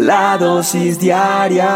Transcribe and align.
La 0.00 0.38
dosis 0.38 1.00
diaria 1.00 1.66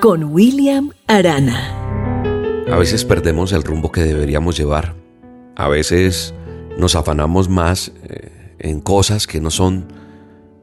con 0.00 0.22
William 0.32 0.92
Arana. 1.08 2.22
A 2.70 2.76
veces 2.76 3.04
perdemos 3.04 3.52
el 3.52 3.64
rumbo 3.64 3.90
que 3.90 4.02
deberíamos 4.02 4.56
llevar. 4.56 4.94
A 5.56 5.66
veces 5.66 6.32
nos 6.78 6.94
afanamos 6.94 7.48
más 7.48 7.90
eh, 8.04 8.54
en 8.60 8.80
cosas 8.80 9.26
que 9.26 9.40
no 9.40 9.50
son 9.50 9.92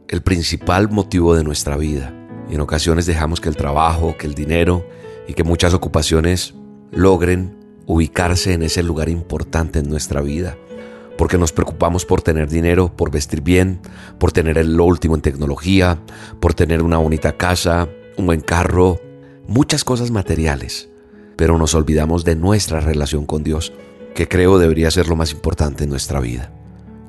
el 0.08 0.22
principal 0.22 0.90
motivo 0.90 1.36
de 1.36 1.44
nuestra 1.44 1.76
vida. 1.76 2.14
Y 2.50 2.56
en 2.56 2.62
ocasiones 2.62 3.06
dejamos 3.06 3.42
que 3.42 3.50
el 3.50 3.58
trabajo, 3.58 4.16
que 4.18 4.28
el 4.28 4.34
dinero 4.34 4.88
y 5.28 5.34
que 5.34 5.44
muchas 5.44 5.74
ocupaciones 5.74 6.54
logren 6.92 7.58
ubicarse 7.86 8.54
en 8.54 8.64
ese 8.64 8.82
lugar 8.82 9.10
importante 9.10 9.80
en 9.80 9.90
nuestra 9.90 10.22
vida. 10.22 10.56
Porque 11.18 11.38
nos 11.38 11.52
preocupamos 11.52 12.06
por 12.06 12.22
tener 12.22 12.50
dinero, 12.50 12.96
por 12.96 13.12
vestir 13.12 13.42
bien, 13.42 13.80
por 14.18 14.32
tener 14.32 14.66
lo 14.66 14.86
último 14.86 15.16
en 15.16 15.22
tecnología, 15.22 16.00
por 16.40 16.54
tener 16.54 16.82
una 16.82 16.98
bonita 16.98 17.38
casa, 17.38 17.88
un 18.18 18.26
buen 18.26 18.42
carro, 18.42 19.00
muchas 19.48 19.84
cosas 19.84 20.12
materiales. 20.12 20.90
Pero 21.36 21.58
nos 21.58 21.76
olvidamos 21.76 22.24
de 22.24 22.36
nuestra 22.36 22.80
relación 22.80 23.26
con 23.26 23.44
Dios, 23.44 23.74
que 24.16 24.28
creo 24.28 24.58
debería 24.58 24.92
ser 24.92 25.08
lo 25.08 25.16
más 25.16 25.32
importante 25.32 25.84
en 25.84 25.90
nuestra 25.90 26.20
vida. 26.20 26.52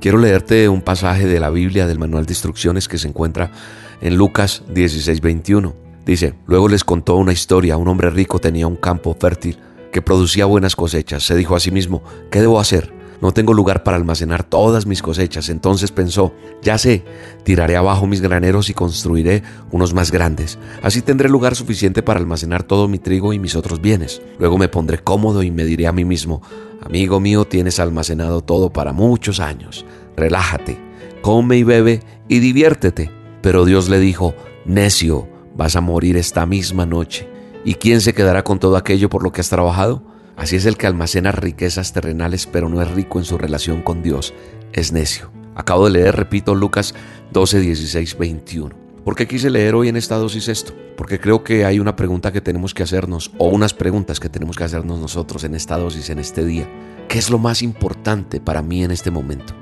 Quiero 0.01 0.19
leerte 0.19 0.69
un 0.69 0.83
pasaje 0.83 1.27
de 1.27 1.39
la 1.39 1.51
Biblia 1.51 1.87
del 1.87 1.99
manual 1.99 2.27
de 2.27 2.33
instrucciones 2.33 2.89
que 2.89 2.99
se 2.99 3.07
encuentra 3.07 3.53
en 4.01 4.17
Lucas 4.17 4.65
16:21. 4.75 5.75
Dice, 6.05 6.35
luego 6.47 6.69
les 6.69 6.83
contó 6.83 7.15
una 7.15 7.33
historia, 7.33 7.77
un 7.77 7.87
hombre 7.87 8.11
rico 8.11 8.41
tenía 8.41 8.67
un 8.67 8.75
campo 8.75 9.17
fértil 9.19 9.59
que 9.93 10.03
producía 10.03 10.47
buenas 10.47 10.75
cosechas. 10.75 11.25
Se 11.25 11.37
dijo 11.37 11.55
a 11.55 11.61
sí 11.61 11.71
mismo, 11.71 12.03
¿qué 12.31 12.41
debo 12.41 12.59
hacer? 12.59 12.93
No 13.23 13.31
tengo 13.33 13.55
lugar 13.55 13.85
para 13.85 13.97
almacenar 13.97 14.43
todas 14.43 14.85
mis 14.85 15.01
cosechas. 15.01 15.49
Entonces 15.49 15.93
pensó, 15.93 16.35
ya 16.61 16.77
sé, 16.77 17.05
tiraré 17.45 17.77
abajo 17.77 18.09
mis 18.09 18.21
graneros 18.21 18.69
y 18.69 18.75
construiré 18.75 19.45
unos 19.71 19.95
más 19.95 20.11
grandes. 20.11 20.59
Así 20.83 21.03
tendré 21.03 21.29
lugar 21.29 21.55
suficiente 21.55 22.03
para 22.03 22.19
almacenar 22.19 22.65
todo 22.65 22.89
mi 22.89 22.99
trigo 22.99 23.33
y 23.33 23.39
mis 23.39 23.55
otros 23.55 23.81
bienes. 23.81 24.21
Luego 24.41 24.59
me 24.59 24.69
pondré 24.69 24.99
cómodo 24.99 25.45
y 25.45 25.53
me 25.53 25.65
diré 25.65 25.87
a 25.87 25.93
mí 25.93 26.05
mismo, 26.05 26.43
amigo 26.85 27.21
mío, 27.21 27.45
tienes 27.45 27.79
almacenado 27.79 28.43
todo 28.43 28.73
para 28.73 28.93
muchos 28.93 29.39
años. 29.39 29.87
Relájate, 30.17 30.81
come 31.23 31.59
y 31.59 31.63
bebe 31.63 32.01
y 32.27 32.41
diviértete. 32.41 33.13
Pero 33.41 33.65
Dios 33.65 33.89
le 33.89 34.01
dijo, 34.01 34.35
necio, 34.67 35.29
vas 35.57 35.77
a 35.77 35.81
morir 35.81 36.17
esta 36.17 36.45
misma 36.45 36.87
noche. 36.87 37.29
¿Y 37.65 37.75
quién 37.75 38.01
se 38.01 38.15
quedará 38.15 38.43
con 38.43 38.59
todo 38.59 38.77
aquello 38.77 39.09
por 39.09 39.23
lo 39.23 39.31
que 39.31 39.43
has 39.43 39.49
trabajado? 39.49 40.12
Así 40.37 40.57
es 40.57 40.67
el 40.67 40.77
que 40.77 40.87
almacena 40.87 41.33
riquezas 41.33 41.93
terrenales 41.93 42.47
pero 42.47 42.69
no 42.69 42.81
es 42.83 42.91
rico 42.91 43.19
en 43.19 43.25
su 43.25 43.39
relación 43.39 43.83
con 43.83 44.03
Dios, 44.03 44.35
es 44.73 44.93
necio. 44.93 45.31
Acabo 45.55 45.85
de 45.85 45.93
leer, 45.93 46.17
repito, 46.17 46.55
Lucas 46.55 46.95
12, 47.33 47.61
16, 47.61 48.19
21. 48.19 48.75
¿Por 49.05 49.17
qué 49.17 49.27
quise 49.27 49.51
leer 49.51 49.75
hoy 49.75 49.89
en 49.89 49.97
esta 49.97 50.17
dosis 50.17 50.49
esto? 50.49 50.73
Porque 50.97 51.19
creo 51.19 51.43
que 51.43 51.65
hay 51.65 51.81
una 51.81 51.97
pregunta 51.97 52.33
que 52.33 52.41
tenemos 52.41 52.73
que 52.73 52.85
hacernos, 52.85 53.33
o 53.37 53.49
unas 53.49 53.75
preguntas 53.75 54.21
que 54.21 54.29
tenemos 54.29 54.57
que 54.57 54.65
hacernos 54.65 55.01
nosotros 55.01 55.43
en 55.45 55.55
esta 55.55 55.77
dosis, 55.77 56.09
en 56.11 56.21
este 56.21 56.45
día. 56.45 56.69
¿Qué 57.09 57.19
es 57.19 57.29
lo 57.29 57.39
más 57.39 57.63
importante 57.63 58.41
para 58.41 58.63
mí 58.63 58.85
en 58.85 58.93
este 58.93 59.11
momento? 59.11 59.55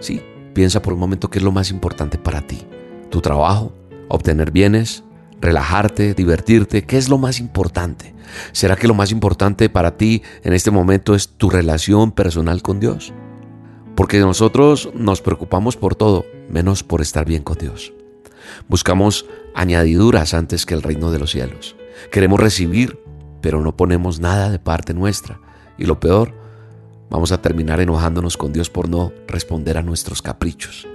Sí, 0.00 0.22
piensa 0.54 0.80
por 0.80 0.94
un 0.94 0.98
momento 1.00 1.28
qué 1.28 1.38
es 1.38 1.44
lo 1.44 1.52
más 1.52 1.70
importante 1.70 2.16
para 2.16 2.40
ti. 2.40 2.62
¿Tu 3.10 3.20
trabajo? 3.20 3.72
¿Obtener 4.08 4.50
bienes? 4.50 5.04
Relajarte, 5.40 6.14
divertirte, 6.14 6.84
¿qué 6.84 6.98
es 6.98 7.08
lo 7.08 7.18
más 7.18 7.40
importante? 7.40 8.14
¿Será 8.52 8.76
que 8.76 8.86
lo 8.86 8.94
más 8.94 9.10
importante 9.10 9.68
para 9.68 9.96
ti 9.96 10.22
en 10.44 10.52
este 10.52 10.70
momento 10.70 11.14
es 11.14 11.28
tu 11.28 11.50
relación 11.50 12.12
personal 12.12 12.62
con 12.62 12.78
Dios? 12.78 13.12
Porque 13.96 14.20
nosotros 14.20 14.90
nos 14.94 15.20
preocupamos 15.20 15.76
por 15.76 15.94
todo, 15.94 16.24
menos 16.48 16.82
por 16.82 17.00
estar 17.00 17.26
bien 17.26 17.42
con 17.42 17.58
Dios. 17.58 17.92
Buscamos 18.68 19.26
añadiduras 19.54 20.34
antes 20.34 20.66
que 20.66 20.74
el 20.74 20.82
reino 20.82 21.10
de 21.10 21.18
los 21.18 21.32
cielos. 21.32 21.76
Queremos 22.10 22.40
recibir, 22.40 23.00
pero 23.40 23.60
no 23.60 23.76
ponemos 23.76 24.20
nada 24.20 24.50
de 24.50 24.58
parte 24.58 24.94
nuestra. 24.94 25.40
Y 25.76 25.84
lo 25.84 26.00
peor, 26.00 26.34
vamos 27.10 27.32
a 27.32 27.42
terminar 27.42 27.80
enojándonos 27.80 28.36
con 28.36 28.52
Dios 28.52 28.70
por 28.70 28.88
no 28.88 29.12
responder 29.26 29.76
a 29.76 29.82
nuestros 29.82 30.22
caprichos. 30.22 30.86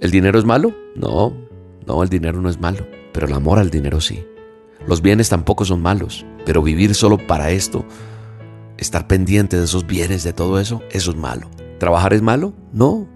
¿El 0.00 0.10
dinero 0.10 0.38
es 0.38 0.44
malo? 0.44 0.74
No, 0.96 1.34
no, 1.86 2.02
el 2.02 2.08
dinero 2.08 2.40
no 2.40 2.48
es 2.48 2.60
malo 2.60 2.86
pero 3.14 3.28
el 3.28 3.32
amor 3.32 3.58
al 3.58 3.70
dinero 3.70 4.02
sí. 4.02 4.26
Los 4.86 5.00
bienes 5.00 5.30
tampoco 5.30 5.64
son 5.64 5.80
malos, 5.80 6.26
pero 6.44 6.62
vivir 6.62 6.94
solo 6.94 7.16
para 7.16 7.50
esto, 7.52 7.86
estar 8.76 9.06
pendiente 9.06 9.56
de 9.56 9.64
esos 9.64 9.86
bienes, 9.86 10.24
de 10.24 10.34
todo 10.34 10.58
eso, 10.60 10.82
eso 10.90 11.12
es 11.12 11.16
malo. 11.16 11.48
¿Trabajar 11.78 12.12
es 12.12 12.20
malo? 12.20 12.52
No. 12.72 13.06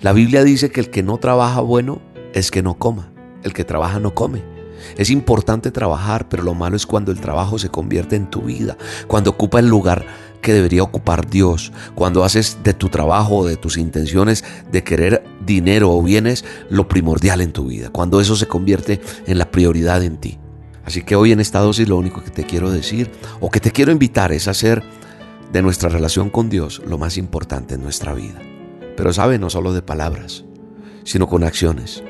La 0.00 0.12
Biblia 0.12 0.42
dice 0.42 0.70
que 0.70 0.80
el 0.80 0.90
que 0.90 1.02
no 1.02 1.18
trabaja 1.18 1.60
bueno 1.60 2.00
es 2.32 2.50
que 2.50 2.62
no 2.62 2.78
coma. 2.78 3.12
El 3.44 3.52
que 3.52 3.64
trabaja 3.64 4.00
no 4.00 4.14
come. 4.14 4.42
Es 4.96 5.10
importante 5.10 5.70
trabajar, 5.70 6.28
pero 6.28 6.42
lo 6.42 6.54
malo 6.54 6.74
es 6.74 6.86
cuando 6.86 7.12
el 7.12 7.20
trabajo 7.20 7.58
se 7.58 7.68
convierte 7.68 8.16
en 8.16 8.30
tu 8.30 8.42
vida, 8.42 8.76
cuando 9.06 9.30
ocupa 9.30 9.60
el 9.60 9.68
lugar 9.68 10.06
que 10.42 10.52
debería 10.52 10.82
ocupar 10.82 11.30
Dios. 11.30 11.72
Cuando 11.94 12.24
haces 12.24 12.58
de 12.62 12.74
tu 12.74 12.90
trabajo 12.90 13.38
o 13.38 13.46
de 13.46 13.56
tus 13.56 13.78
intenciones 13.78 14.44
de 14.70 14.84
querer 14.84 15.24
dinero 15.46 15.90
o 15.90 16.02
bienes 16.02 16.44
lo 16.68 16.88
primordial 16.88 17.40
en 17.40 17.52
tu 17.52 17.66
vida. 17.66 17.88
Cuando 17.88 18.20
eso 18.20 18.36
se 18.36 18.48
convierte 18.48 19.00
en 19.26 19.38
la 19.38 19.50
prioridad 19.50 20.02
en 20.02 20.18
ti. 20.18 20.38
Así 20.84 21.02
que 21.02 21.16
hoy 21.16 21.32
en 21.32 21.40
esta 21.40 21.60
dosis 21.60 21.88
lo 21.88 21.96
único 21.96 22.22
que 22.22 22.30
te 22.30 22.44
quiero 22.44 22.70
decir 22.70 23.10
o 23.40 23.50
que 23.50 23.60
te 23.60 23.70
quiero 23.70 23.92
invitar 23.92 24.32
es 24.32 24.48
hacer 24.48 24.82
de 25.52 25.62
nuestra 25.62 25.88
relación 25.88 26.28
con 26.28 26.50
Dios 26.50 26.82
lo 26.86 26.98
más 26.98 27.16
importante 27.16 27.74
en 27.74 27.82
nuestra 27.82 28.12
vida. 28.12 28.40
Pero 28.96 29.12
sabe, 29.12 29.38
no 29.38 29.48
solo 29.48 29.72
de 29.72 29.82
palabras, 29.82 30.44
sino 31.04 31.28
con 31.28 31.44
acciones. 31.44 32.02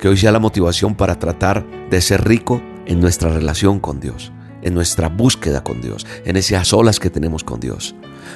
Que 0.00 0.08
hoy 0.08 0.16
sea 0.16 0.32
la 0.32 0.40
motivación 0.40 0.94
para 0.94 1.18
tratar 1.18 1.64
de 1.90 2.00
ser 2.00 2.26
rico 2.26 2.62
en 2.86 3.00
nuestra 3.00 3.28
relación 3.28 3.78
con 3.80 4.00
Dios 4.00 4.32
en 4.62 4.74
nuestra 4.74 5.08
búsqueda 5.08 5.62
con 5.62 5.80
Dios, 5.80 6.06
en 6.24 6.36
esas 6.36 6.72
olas 6.72 7.00
que 7.00 7.10
tenemos 7.10 7.44
con 7.44 7.60
Dios. 7.60 7.94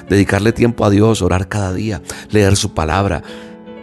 Dedicarle 0.09 0.51
tiempo 0.51 0.85
a 0.85 0.89
Dios, 0.89 1.21
orar 1.21 1.47
cada 1.47 1.73
día, 1.73 2.01
leer 2.29 2.55
su 2.55 2.73
palabra, 2.73 3.23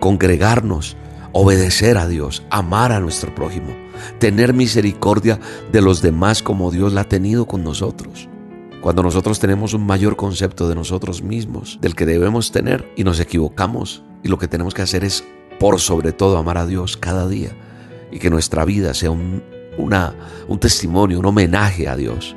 congregarnos, 0.01 0.97
obedecer 1.33 1.99
a 1.99 2.09
Dios, 2.09 2.43
amar 2.51 2.93
a 2.93 3.01
nuestro 3.01 3.35
prójimo, 3.35 3.77
tener 4.19 4.55
misericordia 4.55 5.39
de 5.73 5.83
los 5.83 6.03
demás 6.03 6.43
como 6.43 6.71
Dios 6.71 6.93
la 6.93 7.03
ha 7.03 7.09
tenido 7.09 7.47
con 7.47 7.63
nosotros. 7.63 8.29
Cuando 8.81 9.03
nosotros 9.03 9.41
tenemos 9.41 9.75
un 9.75 9.85
mayor 9.85 10.17
concepto 10.17 10.69
de 10.69 10.77
nosotros 10.77 11.23
mismos, 11.23 11.79
del 11.81 11.97
que 11.97 12.07
debemos 12.07 12.53
tener, 12.53 12.89
y 12.97 13.05
nos 13.05 13.19
equivocamos, 13.19 14.05
y 14.23 14.29
lo 14.29 14.39
que 14.39 14.47
tenemos 14.47 14.73
que 14.73 14.83
hacer 14.83 15.05
es, 15.05 15.25
por 15.59 15.81
sobre 15.81 16.13
todo, 16.13 16.39
amar 16.39 16.59
a 16.59 16.67
Dios 16.67 16.97
cada 16.97 17.29
día, 17.29 17.51
y 18.13 18.21
que 18.21 18.31
nuestra 18.31 18.65
vida 18.65 18.95
sea 18.95 19.11
un, 19.11 19.43
una, 19.79 20.15
un 20.47 20.59
testimonio, 20.59 21.19
un 21.19 21.27
homenaje 21.27 21.89
a 21.89 21.97
Dios. 21.97 22.37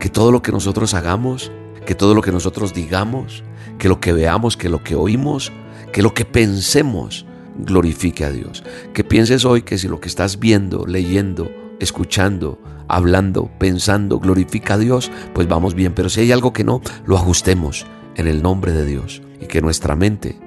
Que 0.00 0.08
todo 0.08 0.32
lo 0.32 0.42
que 0.42 0.52
nosotros 0.52 0.94
hagamos, 0.94 1.52
que 1.86 1.94
todo 1.94 2.14
lo 2.14 2.22
que 2.22 2.32
nosotros 2.32 2.74
digamos, 2.74 3.44
que 3.78 3.88
lo 3.88 4.00
que 4.00 4.12
veamos, 4.12 4.56
que 4.56 4.68
lo 4.68 4.82
que 4.82 4.96
oímos, 4.96 5.52
que 5.92 6.02
lo 6.02 6.14
que 6.14 6.24
pensemos, 6.24 7.26
glorifique 7.56 8.24
a 8.24 8.30
Dios. 8.30 8.64
Que 8.92 9.04
pienses 9.04 9.44
hoy 9.44 9.62
que 9.62 9.78
si 9.78 9.88
lo 9.88 10.00
que 10.00 10.08
estás 10.08 10.38
viendo, 10.38 10.86
leyendo, 10.86 11.50
escuchando, 11.80 12.58
hablando, 12.88 13.50
pensando, 13.58 14.18
glorifica 14.18 14.74
a 14.74 14.78
Dios, 14.78 15.10
pues 15.32 15.46
vamos 15.46 15.74
bien. 15.74 15.94
Pero 15.94 16.08
si 16.08 16.20
hay 16.20 16.32
algo 16.32 16.52
que 16.52 16.64
no, 16.64 16.80
lo 17.06 17.16
ajustemos 17.16 17.86
en 18.16 18.26
el 18.26 18.42
nombre 18.42 18.72
de 18.72 18.86
Dios 18.86 19.22
y 19.40 19.46
que 19.46 19.62
nuestra 19.62 19.96
mente 19.96 20.38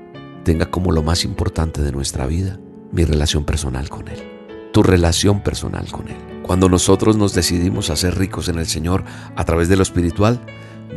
tenga 0.43 0.67
como 0.67 0.91
lo 0.91 1.03
más 1.03 1.23
importante 1.23 1.81
de 1.81 1.91
nuestra 1.91 2.25
vida 2.25 2.59
mi 2.91 3.03
relación 3.03 3.43
personal 3.43 3.89
con 3.89 4.07
Él 4.07 4.36
tu 4.71 4.83
relación 4.83 5.41
personal 5.41 5.89
con 5.91 6.07
Él. 6.07 6.17
Cuando 6.43 6.69
nosotros 6.69 7.17
nos 7.17 7.33
decidimos 7.33 7.89
a 7.89 7.95
ser 7.95 8.17
ricos 8.17 8.47
en 8.47 8.57
el 8.57 8.67
Señor 8.67 9.03
a 9.35 9.43
través 9.43 9.67
de 9.67 9.75
lo 9.75 9.83
espiritual, 9.83 10.39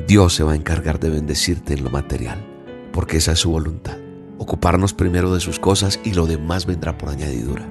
Dios 0.06 0.34
se 0.34 0.44
va 0.44 0.52
a 0.52 0.56
encargar 0.56 1.00
de 1.00 1.10
bendecirte 1.10 1.74
en 1.74 1.82
lo 1.82 1.90
material, 1.90 2.38
porque 2.92 3.16
esa 3.16 3.32
es 3.32 3.40
su 3.40 3.50
voluntad. 3.50 3.98
Ocuparnos 4.38 4.94
primero 4.94 5.34
de 5.34 5.40
sus 5.40 5.58
cosas 5.58 5.98
y 6.04 6.14
lo 6.14 6.26
demás 6.26 6.66
vendrá 6.66 6.96
por 6.96 7.08
añadidura. 7.08 7.66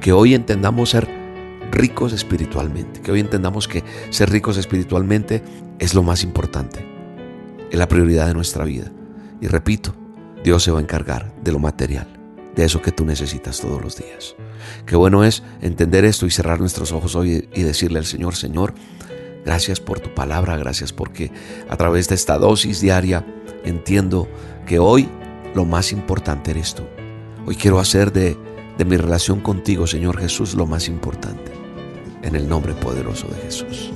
Que 0.00 0.12
hoy 0.12 0.34
entendamos 0.34 0.90
ser 0.90 1.08
ricos 1.72 2.12
espiritualmente, 2.12 3.00
que 3.00 3.12
hoy 3.12 3.20
entendamos 3.20 3.66
que 3.66 3.82
ser 4.10 4.30
ricos 4.30 4.58
espiritualmente 4.58 5.42
es 5.78 5.94
lo 5.94 6.02
más 6.02 6.22
importante, 6.22 6.86
es 7.70 7.78
la 7.78 7.88
prioridad 7.88 8.26
de 8.26 8.34
nuestra 8.34 8.64
vida. 8.64 8.92
Y 9.40 9.46
repito, 9.46 9.94
Dios 10.44 10.62
se 10.62 10.70
va 10.70 10.78
a 10.78 10.82
encargar 10.82 11.34
de 11.42 11.52
lo 11.52 11.58
material 11.58 12.15
de 12.56 12.64
eso 12.64 12.82
que 12.82 12.90
tú 12.90 13.04
necesitas 13.04 13.60
todos 13.60 13.80
los 13.82 13.96
días. 13.96 14.34
Qué 14.86 14.96
bueno 14.96 15.22
es 15.22 15.42
entender 15.60 16.04
esto 16.04 16.26
y 16.26 16.30
cerrar 16.30 16.58
nuestros 16.58 16.90
ojos 16.90 17.14
hoy 17.14 17.48
y 17.54 17.62
decirle 17.62 17.98
al 17.98 18.06
Señor, 18.06 18.34
Señor, 18.34 18.74
gracias 19.44 19.78
por 19.78 20.00
tu 20.00 20.12
palabra, 20.14 20.56
gracias 20.56 20.92
porque 20.92 21.30
a 21.68 21.76
través 21.76 22.08
de 22.08 22.14
esta 22.14 22.38
dosis 22.38 22.80
diaria 22.80 23.24
entiendo 23.64 24.26
que 24.66 24.78
hoy 24.78 25.08
lo 25.54 25.64
más 25.64 25.92
importante 25.92 26.50
eres 26.50 26.74
tú. 26.74 26.84
Hoy 27.46 27.56
quiero 27.56 27.78
hacer 27.78 28.12
de, 28.12 28.36
de 28.76 28.84
mi 28.84 28.96
relación 28.96 29.40
contigo, 29.40 29.86
Señor 29.86 30.18
Jesús, 30.18 30.54
lo 30.54 30.66
más 30.66 30.88
importante. 30.88 31.52
En 32.22 32.34
el 32.34 32.48
nombre 32.48 32.72
poderoso 32.72 33.28
de 33.28 33.36
Jesús. 33.42 33.92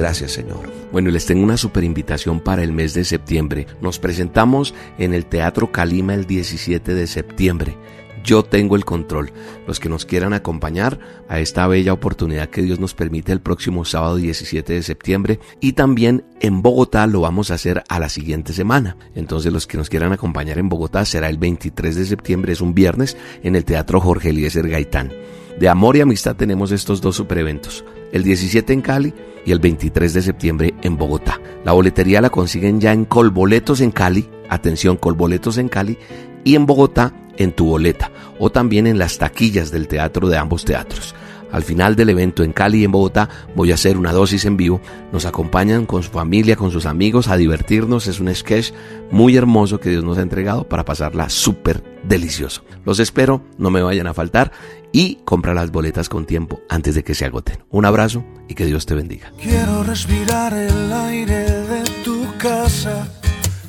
Gracias, 0.00 0.32
Señor. 0.32 0.60
Bueno, 0.92 1.10
les 1.10 1.26
tengo 1.26 1.44
una 1.44 1.58
super 1.58 1.84
invitación 1.84 2.40
para 2.40 2.62
el 2.62 2.72
mes 2.72 2.94
de 2.94 3.04
septiembre. 3.04 3.66
Nos 3.82 3.98
presentamos 3.98 4.72
en 4.96 5.12
el 5.12 5.26
Teatro 5.26 5.72
Calima 5.72 6.14
el 6.14 6.24
17 6.24 6.94
de 6.94 7.06
septiembre. 7.06 7.76
yo 8.24 8.42
tengo 8.42 8.76
el 8.76 8.86
control. 8.86 9.30
Los 9.66 9.78
que 9.78 9.90
nos 9.90 10.06
quieran 10.06 10.32
acompañar 10.32 10.98
a 11.28 11.38
esta 11.38 11.66
bella 11.66 11.92
oportunidad 11.92 12.48
que 12.48 12.62
Dios 12.62 12.80
nos 12.80 12.94
permite 12.94 13.32
el 13.32 13.42
próximo 13.42 13.84
sábado 13.84 14.16
17 14.16 14.72
de 14.72 14.82
septiembre 14.82 15.38
y 15.60 15.72
también 15.72 16.24
en 16.40 16.62
Bogotá 16.62 17.06
lo 17.06 17.20
vamos 17.20 17.50
a 17.50 17.54
hacer 17.54 17.84
a 17.86 17.98
la 17.98 18.08
siguiente 18.08 18.54
semana. 18.54 18.96
Entonces 19.14 19.52
los 19.52 19.66
que 19.66 19.76
nos 19.76 19.90
quieran 19.90 20.14
acompañar 20.14 20.56
en 20.56 20.70
Bogotá 20.70 21.04
será 21.04 21.28
el 21.28 21.36
23 21.36 21.94
de 21.94 22.06
septiembre, 22.06 22.52
es 22.54 22.62
un 22.62 22.72
viernes, 22.72 23.18
en 23.42 23.54
el 23.54 23.66
Teatro 23.66 24.00
Jorge 24.00 24.30
Eliezer 24.30 24.66
Gaitán. 24.66 25.12
De 25.58 25.68
amor 25.68 25.98
y 25.98 26.00
amistad 26.00 26.36
tenemos 26.36 26.72
estos 26.72 27.02
dos 27.02 27.16
super 27.16 27.36
eventos, 27.36 27.84
el 28.12 28.22
17 28.22 28.72
en 28.72 28.80
Cali 28.80 29.14
y 29.44 29.52
el 29.52 29.58
23 29.58 30.12
de 30.12 30.22
septiembre 30.22 30.74
en 30.82 30.96
Bogotá. 30.96 31.40
La 31.64 31.72
boletería 31.72 32.20
la 32.20 32.30
consiguen 32.30 32.80
ya 32.80 32.92
en 32.92 33.04
Colboletos 33.04 33.80
en 33.80 33.90
Cali, 33.90 34.28
atención, 34.48 34.96
Colboletos 34.96 35.58
en 35.58 35.68
Cali, 35.68 35.98
y 36.44 36.54
en 36.54 36.66
Bogotá 36.66 37.12
en 37.36 37.52
tu 37.52 37.66
boleta 37.66 38.10
o 38.38 38.50
también 38.50 38.86
en 38.86 38.98
las 38.98 39.18
taquillas 39.18 39.70
del 39.70 39.88
teatro 39.88 40.28
de 40.28 40.36
ambos 40.36 40.64
teatros. 40.64 41.14
Al 41.52 41.62
final 41.62 41.96
del 41.96 42.10
evento 42.10 42.42
en 42.42 42.52
Cali 42.52 42.80
y 42.80 42.84
en 42.84 42.92
Bogotá 42.92 43.28
voy 43.54 43.72
a 43.72 43.74
hacer 43.74 43.96
una 43.96 44.12
dosis 44.12 44.44
en 44.44 44.56
vivo. 44.56 44.80
Nos 45.12 45.26
acompañan 45.26 45.86
con 45.86 46.02
su 46.02 46.10
familia, 46.10 46.56
con 46.56 46.70
sus 46.70 46.86
amigos 46.86 47.28
a 47.28 47.36
divertirnos. 47.36 48.06
Es 48.06 48.20
un 48.20 48.34
sketch 48.34 48.72
muy 49.10 49.36
hermoso 49.36 49.80
que 49.80 49.90
Dios 49.90 50.04
nos 50.04 50.18
ha 50.18 50.22
entregado 50.22 50.68
para 50.68 50.84
pasarla 50.84 51.28
súper 51.28 51.82
delicioso. 52.04 52.64
Los 52.84 53.00
espero, 53.00 53.42
no 53.58 53.70
me 53.70 53.82
vayan 53.82 54.06
a 54.06 54.14
faltar 54.14 54.52
y 54.92 55.16
compra 55.24 55.54
las 55.54 55.70
boletas 55.70 56.08
con 56.08 56.26
tiempo 56.26 56.60
antes 56.68 56.94
de 56.94 57.04
que 57.04 57.14
se 57.14 57.24
agoten. 57.24 57.58
Un 57.70 57.84
abrazo 57.84 58.24
y 58.48 58.54
que 58.54 58.66
Dios 58.66 58.86
te 58.86 58.94
bendiga. 58.94 59.32
Quiero 59.40 59.82
respirar 59.84 60.52
el 60.52 60.92
aire 60.92 61.44
de 61.44 61.82
tu 62.04 62.26
casa, 62.38 63.08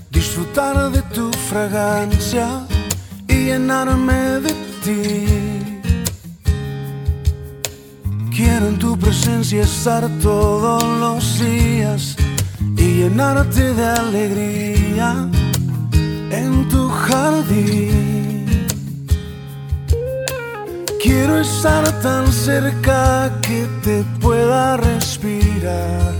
disfrutar 0.09 0.91
de 0.91 1.01
tu 1.13 1.31
fragancia 1.31 2.65
y 3.27 3.45
llenarme 3.45 4.39
de 4.41 4.53
ti. 4.83 5.60
Quiero 8.43 8.69
en 8.69 8.79
tu 8.79 8.97
presencia 8.97 9.61
estar 9.61 10.09
todos 10.19 10.83
los 10.99 11.39
días 11.39 12.15
y 12.75 12.85
llenarte 13.01 13.71
de 13.75 13.85
alegría 13.85 15.29
en 16.31 16.67
tu 16.67 16.89
jardín. 16.89 18.65
Quiero 21.03 21.38
estar 21.38 21.85
tan 22.01 22.33
cerca 22.33 23.31
que 23.43 23.67
te 23.83 24.03
pueda 24.19 24.75
respirar 24.77 26.11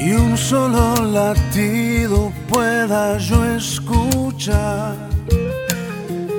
y 0.00 0.12
un 0.12 0.38
solo 0.38 1.04
latido 1.04 2.32
pueda 2.48 3.18
yo 3.18 3.44
escuchar. 3.44 4.96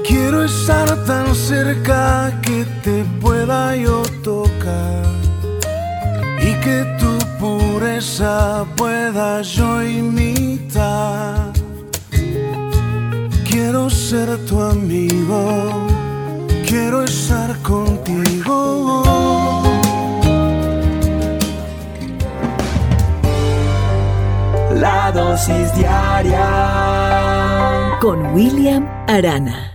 Quiero 0.08 0.44
estar 0.44 1.06
tan 1.06 1.36
cerca 1.36 2.34
que 2.42 2.66
te 2.84 3.06
pueda 3.22 3.76
yo 3.76 4.02
tocar 4.24 4.61
que 6.72 6.86
tu 7.02 7.14
pureza 7.40 8.66
pueda 8.78 9.42
yo 9.42 9.84
imitar. 9.84 11.52
Quiero 13.50 13.90
ser 13.90 14.28
tu 14.48 14.62
amigo, 14.62 15.42
quiero 16.70 17.04
estar 17.04 17.52
contigo. 17.62 18.58
La 24.84 25.12
dosis 25.12 25.68
diaria 25.76 26.48
con 28.00 28.18
William 28.34 28.84
Arana. 29.08 29.71